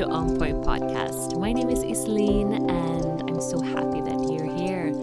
[0.00, 1.38] to On Point Podcast.
[1.38, 4.94] My name is Isleen, and I'm so happy that you're here.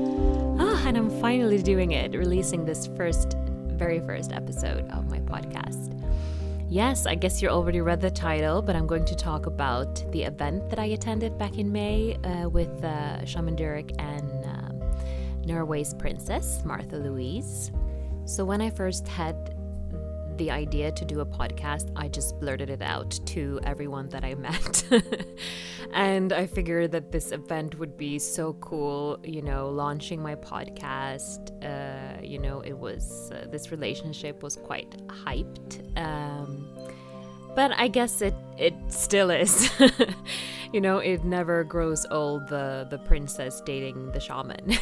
[0.58, 3.36] Ah, and I'm finally doing it, releasing this first,
[3.78, 5.94] very first episode of my podcast.
[6.68, 10.24] Yes, I guess you already read the title, but I'm going to talk about the
[10.24, 14.82] event that I attended back in May uh, with uh, Shaman Durek and um,
[15.46, 17.72] Norway's princess, Martha Louise.
[18.26, 19.57] So, when I first had
[20.38, 24.36] the idea to do a podcast, I just blurted it out to everyone that I
[24.36, 24.84] met.
[25.94, 31.52] and I figured that this event would be so cool, you know, launching my podcast.
[31.64, 35.98] Uh, you know, it was, uh, this relationship was quite hyped.
[35.98, 36.68] Um,
[37.56, 39.70] but I guess it, it still is.
[40.74, 44.78] you know, it never grows old, the, the princess dating the shaman.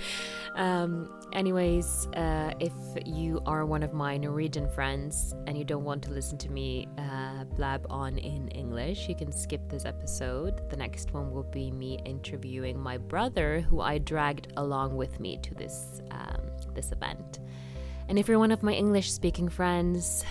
[0.56, 2.72] Um, anyways, uh, if
[3.06, 6.88] you are one of my Norwegian friends and you don't want to listen to me
[6.98, 10.68] uh, blab on in English, you can skip this episode.
[10.70, 15.38] The next one will be me interviewing my brother, who I dragged along with me
[15.42, 16.42] to this um,
[16.74, 17.40] this event.
[18.08, 20.24] And if you're one of my English-speaking friends,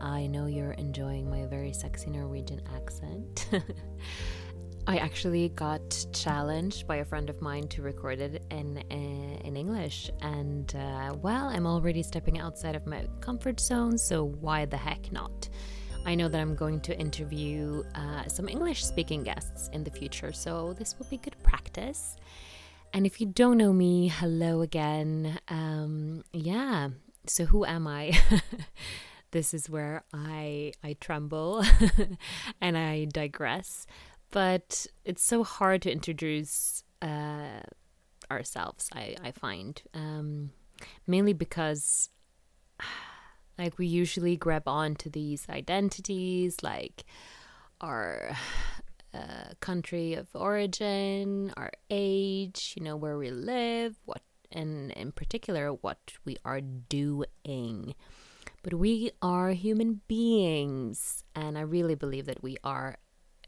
[0.00, 3.48] I know you're enjoying my very sexy Norwegian accent.
[4.86, 9.56] I actually got challenged by a friend of mine to record it in uh, in
[9.56, 14.76] English, and uh, well, I'm already stepping outside of my comfort zone, so why the
[14.76, 15.48] heck not?
[16.04, 20.32] I know that I'm going to interview uh, some English speaking guests in the future,
[20.32, 22.16] so this will be good practice.
[22.92, 25.38] And if you don't know me, hello again.
[25.48, 26.90] Um, yeah,
[27.26, 28.12] so who am I?
[29.30, 31.64] this is where I I tremble
[32.60, 33.86] and I digress
[34.34, 37.60] but it's so hard to introduce uh,
[38.32, 38.90] ourselves.
[38.92, 40.50] I I find um,
[41.06, 42.10] mainly because
[43.58, 47.04] like we usually grab on to these identities like
[47.80, 48.36] our
[49.14, 55.70] uh, country of origin, our age, you know, where we live, what, and in particular,
[55.70, 57.94] what we are doing.
[58.64, 62.96] But we are human beings, and I really believe that we are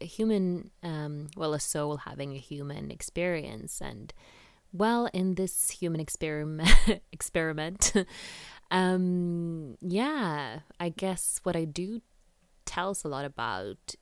[0.01, 3.81] a human, um, well, a soul having a human experience.
[3.81, 4.13] And
[4.71, 6.69] well, in this human experiment,
[7.11, 7.93] experiment,
[8.71, 12.01] um, yeah, I guess what I do
[12.65, 13.95] tells a lot about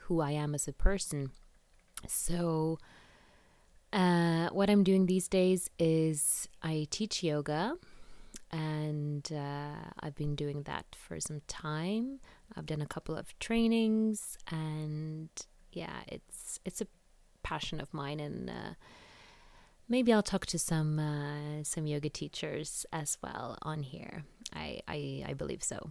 [0.00, 1.30] who I am as a person.
[2.06, 2.78] So,
[3.92, 7.76] uh, what I'm doing these days is I teach yoga,
[8.50, 12.20] and uh, I've been doing that for some time.
[12.56, 15.28] I've done a couple of trainings, and
[15.72, 16.86] yeah, it's it's a
[17.42, 18.74] passion of mine, and uh,
[19.88, 24.24] maybe I'll talk to some uh, some yoga teachers as well on here.
[24.54, 25.90] I I, I believe so.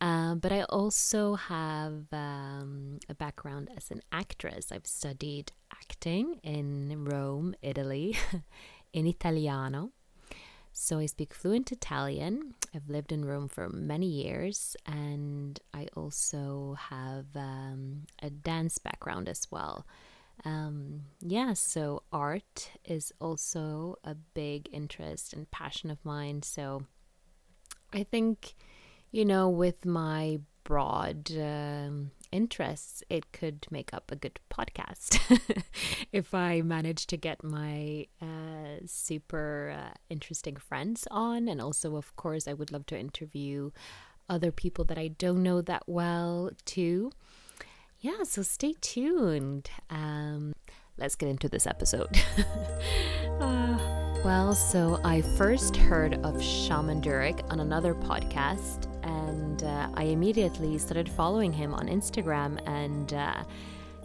[0.00, 4.72] Um, but I also have um, a background as an actress.
[4.72, 8.16] I've studied acting in Rome, Italy,
[8.92, 9.92] in Italiano.
[10.72, 12.54] So I speak fluent Italian.
[12.74, 19.28] I've lived in Rome for many years, and I also have um, a dance background
[19.28, 19.86] as well.
[20.44, 26.42] Um, yeah, so art is also a big interest and passion of mine.
[26.42, 26.84] So
[27.92, 28.54] I think,
[29.10, 35.20] you know, with my broad um, interests, it could make up a good podcast
[36.12, 41.48] if I manage to get my uh, super uh, interesting friends on.
[41.48, 43.70] And also, of course, I would love to interview
[44.28, 47.12] other people that I don't know that well, too.
[48.00, 49.70] Yeah, so stay tuned.
[49.90, 50.54] Um,
[50.96, 52.20] let's get into this episode.
[53.40, 53.78] uh,
[54.24, 60.78] well, so I first heard of Shaman Durek on another podcast and uh, I immediately
[60.78, 62.60] started following him on Instagram.
[62.66, 63.44] And uh,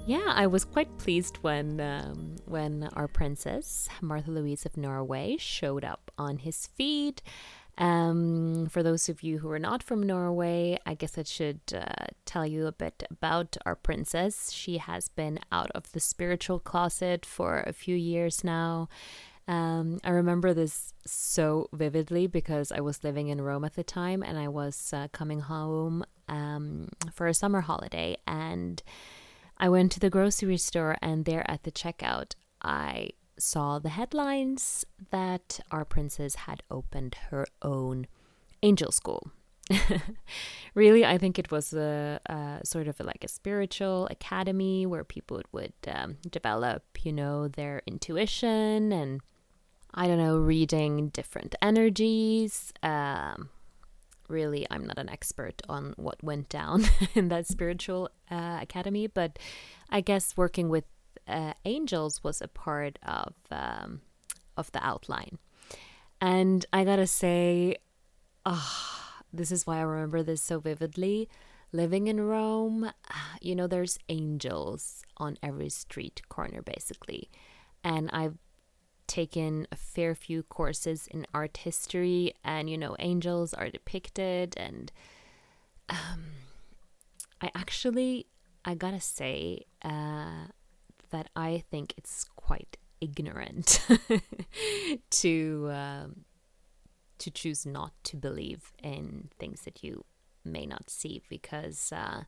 [0.06, 5.84] yeah, I was quite pleased when um, when our princess Martha Louise of Norway showed
[5.84, 7.22] up on his feed.
[7.78, 12.08] Um, for those of you who are not from Norway, I guess I should uh,
[12.26, 14.52] tell you a bit about our princess.
[14.52, 18.90] She has been out of the spiritual closet for a few years now.
[19.48, 24.22] Um, I remember this so vividly because I was living in Rome at the time
[24.22, 28.18] and I was uh, coming home um, for a summer holiday.
[28.28, 28.84] And
[29.58, 33.10] I went to the grocery store, and there at the checkout, I
[33.40, 38.08] saw the headlines that our princess had opened her own
[38.62, 39.32] angel school.
[40.76, 45.42] really, I think it was a, a, sort of like a spiritual academy where people
[45.52, 49.22] would um, develop, you know, their intuition and
[49.98, 53.50] I don't know, reading different energies, um,
[54.30, 56.84] really, I'm not an expert on what went down
[57.16, 59.40] in that spiritual uh, academy, but
[59.90, 60.84] I guess working with
[61.28, 64.02] uh, angels was a part of um,
[64.56, 65.40] of the outline.
[66.22, 67.78] And I gotta say,
[68.46, 69.00] oh,
[69.34, 71.28] this is why I remember this so vividly.
[71.72, 72.92] Living in Rome,
[73.42, 77.30] you know, there's angels on every street corner, basically.
[77.84, 78.38] And I've
[79.08, 84.56] taken a fair few courses in art history, and, you know, angels are depicted.
[84.58, 84.92] And
[85.90, 86.26] um,
[87.42, 88.28] I actually,
[88.66, 90.48] I gotta say, uh,
[91.10, 93.80] that I think it's quite ignorant
[95.10, 96.26] to um,
[97.20, 100.04] to choose not to believe in things that you
[100.46, 102.24] may not see because uh,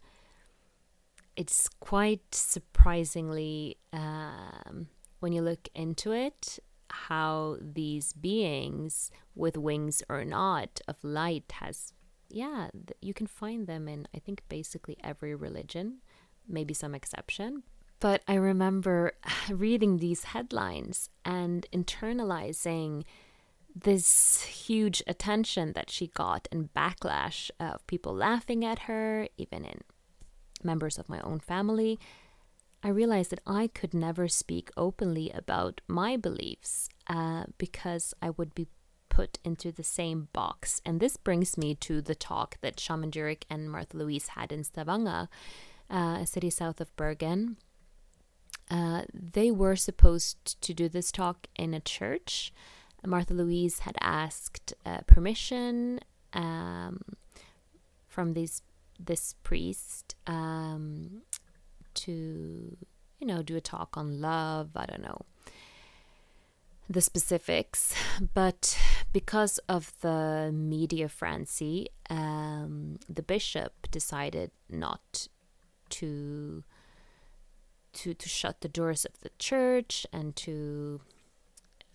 [1.35, 4.87] it's quite surprisingly um,
[5.19, 6.59] when you look into it
[6.91, 11.93] how these beings with wings or not of light has
[12.29, 12.69] yeah
[13.01, 15.97] you can find them in i think basically every religion
[16.47, 17.63] maybe some exception
[17.99, 19.13] but I remember
[19.49, 23.03] reading these headlines and internalizing
[23.75, 29.81] this huge attention that she got and backlash of people laughing at her, even in
[30.63, 31.99] members of my own family.
[32.83, 38.55] I realized that I could never speak openly about my beliefs uh, because I would
[38.55, 38.67] be
[39.09, 40.81] put into the same box.
[40.85, 44.63] And this brings me to the talk that Shaman Durek and Martha Louise had in
[44.63, 45.27] Stavanger,
[45.89, 47.57] uh, a city south of Bergen
[48.69, 52.53] uh, they were supposed to do this talk in a church.
[53.05, 55.99] Martha Louise had asked uh, permission
[56.33, 57.01] um,
[58.07, 58.61] from this
[59.01, 61.21] this priest um,
[62.05, 62.77] to,
[63.19, 64.69] you know, do a talk on love.
[64.75, 65.21] I don't know
[66.89, 67.93] the specifics,
[68.33, 68.77] but
[69.13, 75.27] because of the media frenzy, um, the bishop decided not
[75.89, 76.63] to
[77.91, 81.01] to to shut the doors of the church and to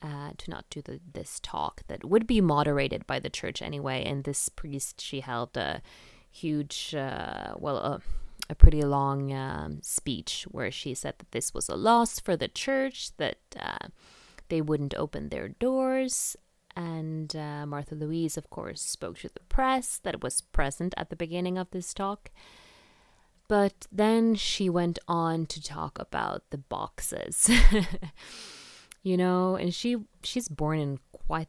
[0.03, 4.05] uh, to not do the, this talk that would be moderated by the church anyway.
[4.05, 5.81] And this priest, she held a
[6.31, 8.03] huge, uh, well, a,
[8.51, 12.49] a pretty long um, speech where she said that this was a loss for the
[12.49, 13.89] church, that uh,
[14.49, 16.37] they wouldn't open their doors.
[16.77, 21.17] And uh, Martha Louise, of course, spoke to the press that was present at the
[21.17, 22.31] beginning of this talk.
[23.47, 27.51] But then she went on to talk about the boxes.
[29.03, 31.49] you know, and she she's born in quite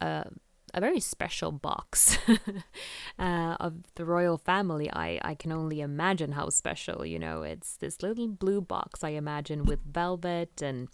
[0.00, 0.26] a,
[0.72, 2.18] a very special box
[3.18, 4.90] uh, of the royal family.
[4.92, 9.10] I, I can only imagine how special, you know, it's this little blue box, I
[9.10, 10.88] imagine, with velvet and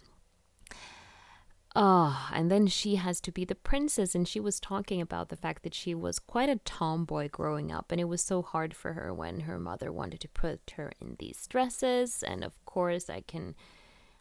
[1.79, 4.15] Oh, and then she has to be the princess.
[4.15, 7.91] And she was talking about the fact that she was quite a tomboy growing up.
[7.91, 11.17] And it was so hard for her when her mother wanted to put her in
[11.19, 12.23] these dresses.
[12.23, 13.55] And of course, I can.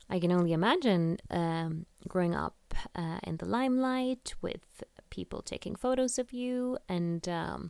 [0.09, 2.55] I can only imagine um, growing up
[2.95, 4.85] uh, in the limelight with
[5.17, 7.61] people taking photos of you, and um,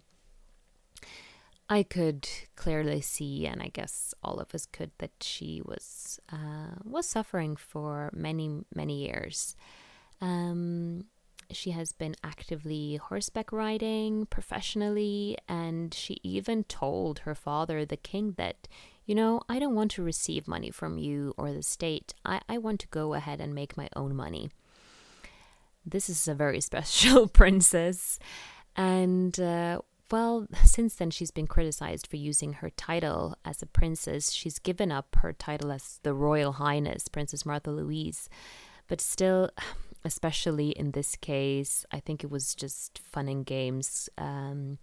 [1.79, 2.29] I could
[2.63, 7.57] clearly see, and I guess all of us could, that she was uh, was suffering
[7.73, 9.57] for many many years.
[10.21, 11.05] Um,
[11.51, 18.35] she has been actively horseback riding professionally, and she even told her father, the king,
[18.37, 18.69] that,
[19.09, 22.15] you know, I don't want to receive money from you or the state.
[22.25, 24.51] I, I want to go ahead and make my own money.
[25.87, 28.19] This is a very special princess.
[28.75, 34.33] And uh, well, since then, she's been criticized for using her title as a princess.
[34.33, 38.29] She's given up her title as the Royal Highness, Princess Martha Louise.
[38.89, 39.51] But still,
[40.05, 44.09] especially in this case, I think it was just fun and games.
[44.19, 44.79] Um,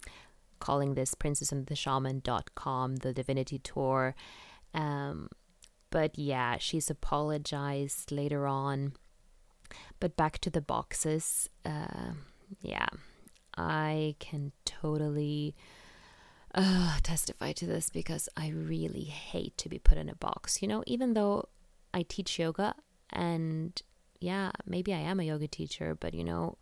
[0.60, 4.16] calling this Princess and the Shaman.com, the Divinity Tour.
[4.74, 5.28] Um,
[5.90, 8.94] but yeah, she's apologized later on.
[10.00, 11.50] But back to the boxes.
[11.66, 12.14] Uh,
[12.62, 12.88] yeah,
[13.58, 15.56] I can totally
[16.54, 20.62] uh, testify to this because I really hate to be put in a box.
[20.62, 21.50] You know, even though
[21.94, 22.76] I teach yoga
[23.12, 23.82] and
[24.20, 26.58] yeah, maybe I am a yoga teacher, but you know,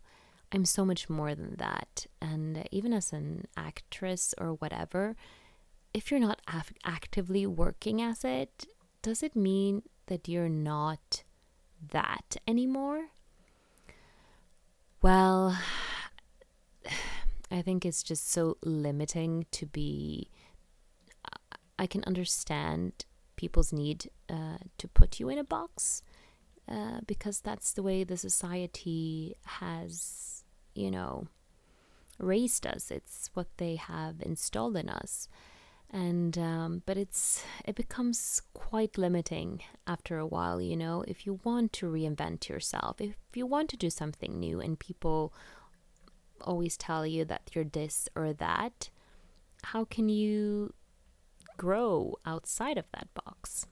[0.50, 2.06] I'm so much more than that.
[2.20, 5.16] And even as an actress or whatever,
[5.94, 8.66] if you're not af- actively working as it,
[9.00, 11.22] does it mean that you're not
[11.90, 13.06] that anymore?
[15.00, 15.58] Well,
[17.50, 20.30] I think it's just so limiting to be.
[21.78, 23.04] I can understand
[23.36, 26.02] people's need uh, to put you in a box
[26.68, 31.26] uh, because that's the way the society has, you know,
[32.18, 32.90] raised us.
[32.90, 35.28] It's what they have installed in us.
[35.92, 41.04] And um, but it's it becomes quite limiting after a while, you know.
[41.06, 45.34] If you want to reinvent yourself, if you want to do something new, and people
[46.40, 48.88] always tell you that you're this or that,
[49.64, 50.72] how can you
[51.58, 53.66] grow outside of that box?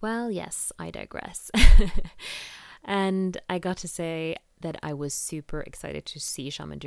[0.00, 1.50] Well, yes, I digress.
[2.84, 6.80] and I got to say that I was super excited to see Shaman.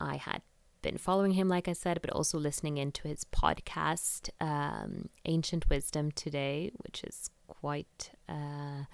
[0.00, 0.42] I had
[0.84, 6.12] been following him, like I said, but also listening into his podcast, um, Ancient Wisdom
[6.12, 8.10] Today, which is quite.
[8.28, 8.84] Uh,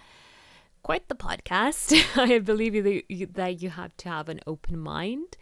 [0.83, 1.93] quite the podcast.
[2.17, 5.37] I believe that you, that you have to have an open mind,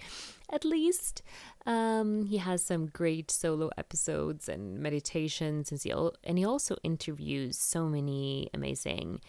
[0.50, 1.22] at least.
[1.64, 5.92] Um, he has some great solo episodes and meditations, and he,
[6.24, 9.20] and he also interviews so many amazing,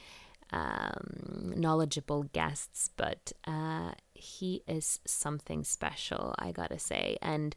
[0.51, 2.89] um, knowledgeable guests.
[2.97, 7.17] But uh, he is something special, I gotta say.
[7.21, 7.55] And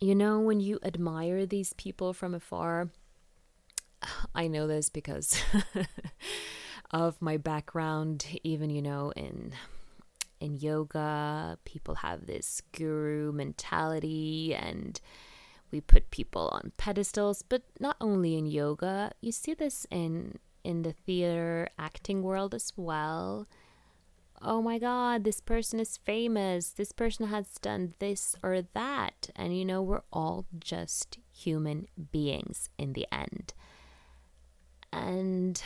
[0.00, 2.90] you know, when you admire these people from afar,
[4.34, 5.40] I know this because
[6.90, 9.52] of my background, even you know, in
[10.40, 15.00] in yoga, people have this guru mentality and
[15.70, 20.82] we put people on pedestals, but not only in yoga, you see this in in
[20.82, 23.46] the theater acting world as well.
[24.44, 26.70] Oh my god, this person is famous.
[26.70, 29.30] This person has done this or that.
[29.36, 33.54] And you know, we're all just human beings in the end.
[34.92, 35.62] And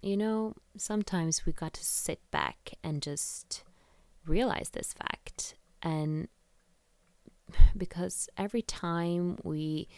[0.00, 3.64] you know, sometimes we got to sit back and just
[4.26, 5.54] realize this fact.
[5.82, 6.28] And
[7.76, 9.88] because every time we,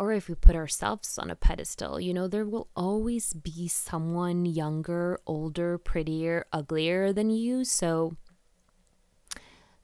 [0.00, 4.46] or if we put ourselves on a pedestal, you know, there will always be someone
[4.46, 7.64] younger, older, prettier, uglier than you.
[7.64, 8.16] So,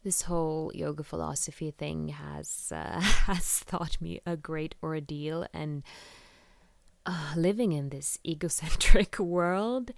[0.02, 5.82] this whole yoga philosophy thing has uh, has taught me a great ordeal and
[7.04, 9.90] uh, living in this egocentric world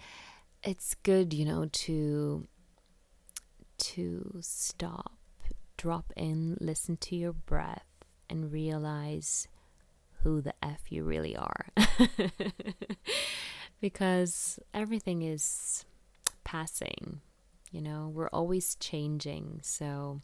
[0.65, 2.49] it's good you know to
[3.79, 5.19] to stop,
[5.77, 7.87] drop in, listen to your breath,
[8.29, 9.49] and realize
[10.23, 11.67] who the F you really are.
[13.81, 15.85] because everything is
[16.45, 17.21] passing,
[17.71, 19.61] you know, we're always changing.
[19.63, 20.23] So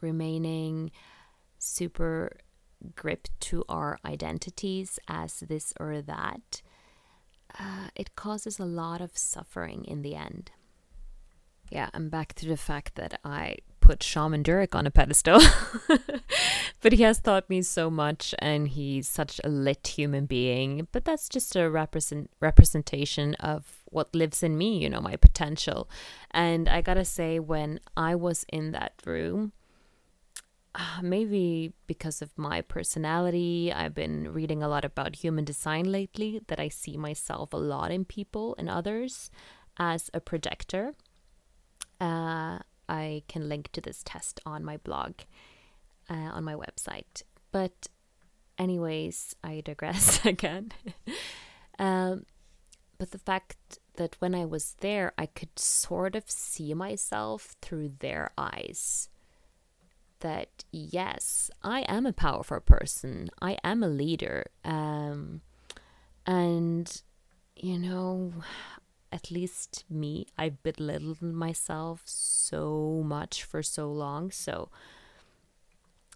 [0.00, 0.90] remaining
[1.58, 2.38] super
[2.94, 6.62] gripped to our identities as this or that,
[7.58, 10.50] uh, it causes a lot of suffering in the end
[11.70, 13.56] yeah, I'm back to the fact that I
[13.86, 15.40] put Shaman Durek on a pedestal.
[16.82, 20.88] but he has taught me so much and he's such a lit human being.
[20.90, 25.88] But that's just a represent representation of what lives in me, you know, my potential.
[26.32, 29.52] And I gotta say, when I was in that room,
[31.00, 36.58] maybe because of my personality, I've been reading a lot about human design lately, that
[36.58, 39.30] I see myself a lot in people and others
[39.78, 40.94] as a projector
[42.00, 45.14] uh, I can link to this test on my blog,
[46.08, 47.22] uh, on my website.
[47.52, 47.86] But,
[48.58, 50.72] anyways, I digress again.
[51.78, 52.24] um,
[52.98, 57.92] but the fact that when I was there, I could sort of see myself through
[57.98, 59.08] their eyes.
[60.20, 63.28] That yes, I am a powerful person.
[63.42, 64.46] I am a leader.
[64.64, 65.42] Um,
[66.26, 67.02] and
[67.54, 68.32] you know,
[69.12, 74.30] at least me, I've belittled myself so much for so long.
[74.30, 74.70] So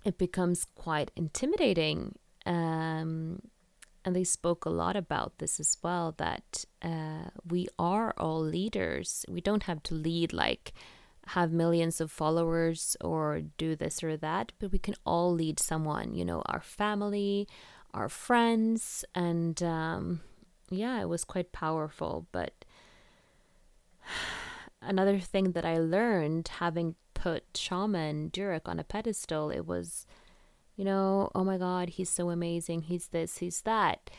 [0.04, 2.16] it becomes quite intimidating.
[2.46, 3.42] Um,
[4.04, 9.26] and they spoke a lot about this as well that uh, we are all leaders.
[9.28, 10.72] We don't have to lead like
[11.28, 16.14] have millions of followers or do this or that, but we can all lead someone,
[16.14, 17.46] you know, our family,
[17.92, 19.04] our friends.
[19.14, 20.22] And um,
[20.70, 22.26] yeah, it was quite powerful.
[22.32, 22.64] But
[24.82, 30.06] another thing that I learned having put Shaman Durek on a pedestal, it was,
[30.76, 32.82] you know, oh my God, he's so amazing.
[32.82, 34.10] He's this, he's that.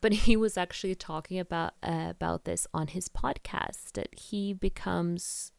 [0.00, 5.52] But he was actually talking about uh, about this on his podcast that he becomes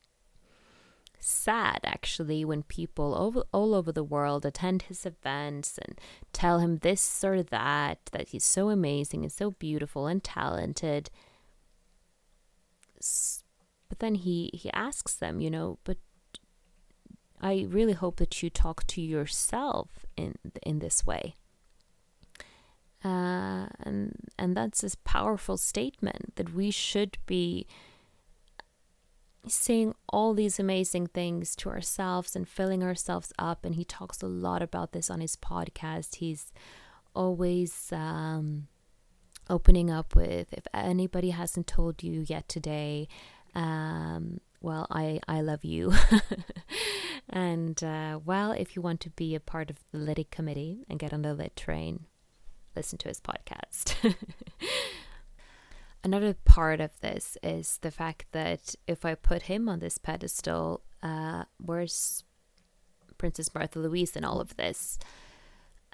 [1.20, 6.00] sad actually when people over, all over the world attend his events and
[6.32, 11.10] tell him this or that that he's so amazing and so beautiful and talented
[13.90, 15.98] but then he he asks them you know but
[17.42, 21.36] i really hope that you talk to yourself in in this way
[23.06, 27.68] uh, and and that's this powerful statement that we should be
[29.48, 33.64] saying all these amazing things to ourselves and filling ourselves up.
[33.64, 36.16] And he talks a lot about this on his podcast.
[36.16, 36.52] He's
[37.16, 38.68] always um,
[39.50, 43.08] opening up with if anybody hasn't told you yet today,
[43.56, 45.94] um, well, I, I love you.
[47.30, 51.00] and uh, well, if you want to be a part of the Lit committee and
[51.00, 52.06] get on the Lit train,
[52.76, 53.96] listen to his podcast.
[56.04, 60.82] Another part of this is the fact that if I put him on this pedestal,
[61.04, 62.24] uh, where's
[63.18, 65.00] Princess Martha Louise in all of this?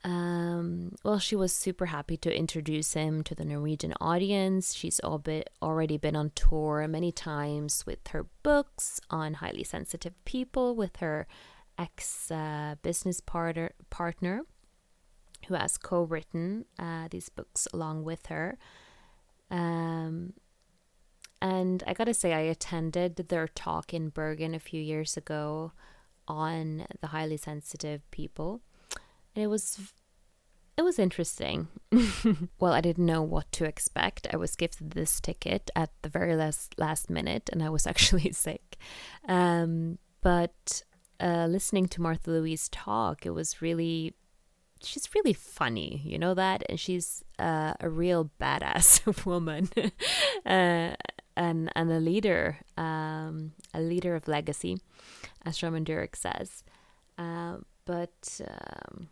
[0.04, 4.74] Um, well, she was super happy to introduce him to the Norwegian audience.
[4.74, 10.76] She's bit, already been on tour many times with her books on highly sensitive people,
[10.76, 11.26] with her
[11.78, 14.42] ex uh, business partner, partner,
[15.48, 18.58] who has co written uh, these books along with her.
[19.50, 20.34] Um,
[21.42, 25.72] and I gotta say, I attended their talk in Bergen a few years ago
[26.28, 28.62] on the highly sensitive people
[29.36, 29.94] and it was
[30.76, 31.68] it was interesting.
[32.60, 34.28] well, I didn't know what to expect.
[34.34, 38.32] I was gifted this ticket at the very last last minute, and I was actually
[38.32, 38.78] sick.
[39.28, 40.84] Um, but
[41.20, 44.16] uh, listening to Martha Louise talk, it was really
[44.82, 49.70] she's really funny, you know that, and she's uh, a real badass woman,
[50.46, 50.96] uh,
[51.36, 54.80] and and a leader, um, a leader of legacy,
[55.46, 56.64] as Shaman Durek says.
[57.18, 59.10] Uh, but um,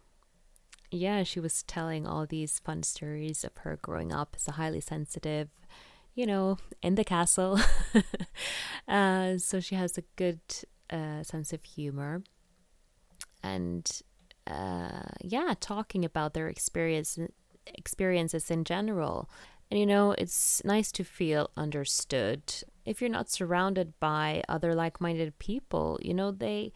[0.92, 4.82] yeah, she was telling all these fun stories of her growing up as a highly
[4.82, 5.50] sensitive,
[6.14, 7.60] you know, in the castle.
[8.88, 10.42] uh, so she has a good
[10.90, 12.24] uh, sense of humor.
[13.42, 13.90] And
[14.46, 17.18] uh, yeah, talking about their experience
[17.66, 19.30] experiences in general.
[19.70, 22.42] And you know, it's nice to feel understood.
[22.86, 26.74] If you're not surrounded by other like-minded people, you know, they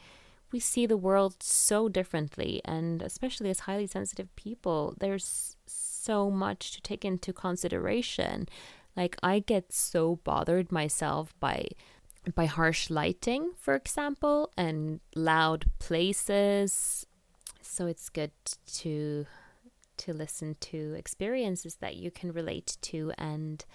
[0.56, 6.72] we see the world so differently and especially as highly sensitive people there's so much
[6.72, 8.48] to take into consideration
[8.96, 11.68] like i get so bothered myself by
[12.36, 17.06] by harsh lighting for example and loud places
[17.62, 18.32] so it's good
[18.66, 19.26] to
[19.98, 23.66] to listen to experiences that you can relate to and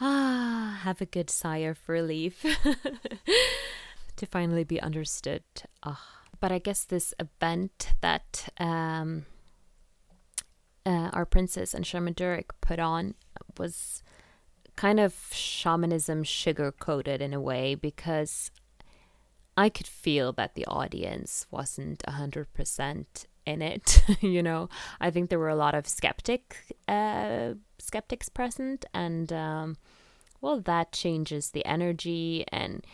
[0.00, 2.44] ah have a good sigh of relief
[4.20, 5.42] to finally be understood.
[5.82, 5.98] Oh.
[6.40, 9.26] But I guess this event that um,
[10.86, 13.14] uh, our princess and Shaman Durek put on
[13.58, 14.02] was
[14.76, 18.50] kind of shamanism sugar coated in a way because
[19.56, 23.04] I could feel that the audience wasn't 100%
[23.44, 24.02] in it.
[24.22, 29.76] you know, I think there were a lot of skeptic uh, skeptics present, and um,
[30.40, 32.84] well, that changes the energy and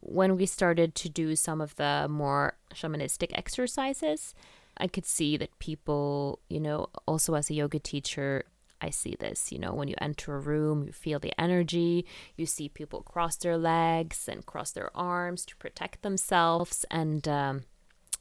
[0.00, 4.34] when we started to do some of the more shamanistic exercises,
[4.76, 8.44] I could see that people, you know, also as a yoga teacher,
[8.80, 12.46] I see this, you know, when you enter a room, you feel the energy, you
[12.46, 16.86] see people cross their legs and cross their arms to protect themselves.
[16.90, 17.64] And um,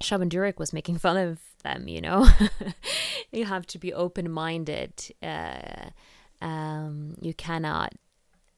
[0.01, 2.27] Shaman Durek was making fun of them, you know.
[3.31, 5.13] you have to be open minded.
[5.23, 5.91] Uh,
[6.41, 7.93] um, you cannot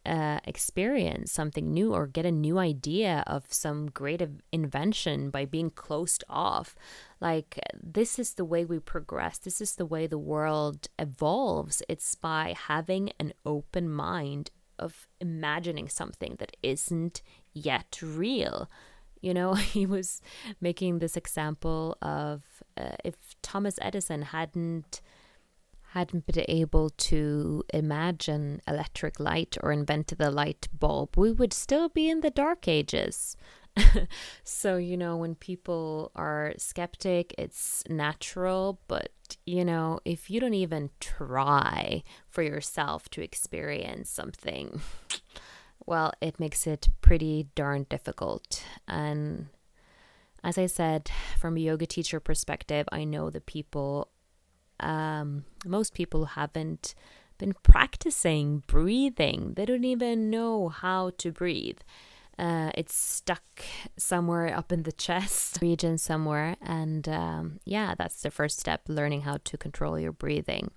[0.06, 5.70] uh, experience something new or get a new idea of some great invention by being
[5.70, 6.76] closed off.
[7.20, 11.84] Like, this is the way we progress, this is the way the world evolves.
[11.88, 17.22] It's by having an open mind of imagining something that isn't
[17.54, 18.70] yet real.
[19.22, 20.22] You know, he was
[20.60, 22.44] making this example of
[22.76, 25.02] uh, if Thomas Edison hadn't
[25.94, 31.90] hadn't been able to imagine electric light or invented the light bulb, we would still
[31.90, 33.36] be in the dark ages.
[34.46, 39.12] so, you know, when people are skeptic, it's natural, but
[39.46, 44.80] you know, if you don't even try for yourself to experience something,
[45.86, 48.64] well, it makes it pretty darn difficult.
[48.88, 49.48] And
[50.42, 54.08] as I said, from a yoga teacher perspective, I know the people
[54.82, 56.96] um, most people haven't
[57.38, 59.54] been practicing breathing.
[59.56, 61.80] They don't even know how to breathe.
[62.38, 63.44] Uh, it's stuck
[63.98, 66.56] somewhere up in the chest region somewhere.
[66.62, 70.72] And um, yeah, that's the first step learning how to control your breathing.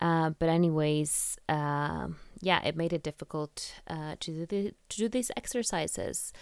[0.00, 2.08] Uh, but, anyways, uh,
[2.40, 6.32] yeah, it made it difficult uh, to, do the, to do these exercises.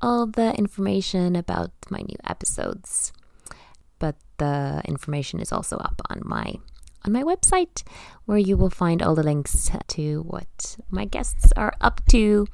[0.00, 3.12] all the information about my new episodes.
[3.98, 6.54] But the information is also up on my
[7.04, 7.82] on my website
[8.26, 12.46] where you will find all the links to what my guests are up to.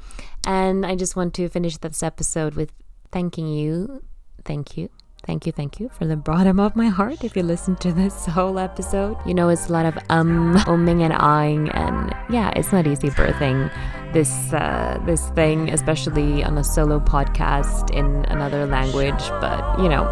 [0.47, 2.73] And I just want to finish this episode with
[3.11, 4.03] thanking you.
[4.45, 4.91] Thank you.
[5.27, 7.25] Thank you, thank you from the bottom of my heart.
[7.25, 11.01] If you listen to this whole episode, you know it's a lot of um, umming
[11.01, 13.73] and ahhing, and yeah, it's not easy birthing
[14.13, 19.29] this uh, this thing, especially on a solo podcast in another language.
[19.41, 20.05] But you know,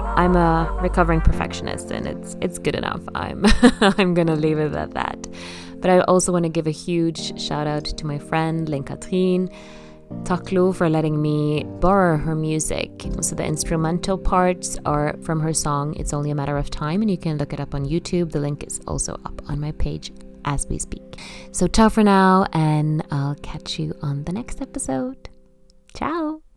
[0.00, 3.00] I'm a recovering perfectionist, and it's it's good enough.
[3.14, 3.44] I'm
[3.80, 5.26] I'm gonna leave it at that.
[5.80, 9.48] But I also want to give a huge shout out to my friend Lynn Katrine.
[10.24, 12.90] Taklo for letting me borrow her music.
[13.20, 17.10] So the instrumental parts are from her song It's Only a Matter of Time, and
[17.10, 18.32] you can look it up on YouTube.
[18.32, 20.10] The link is also up on my page
[20.44, 21.20] as we speak.
[21.52, 25.28] So, ciao for now, and I'll catch you on the next episode.
[25.94, 26.47] Ciao.